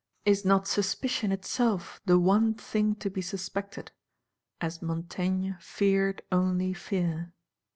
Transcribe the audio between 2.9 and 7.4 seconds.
to be suspected, as Montaigne feared only fear?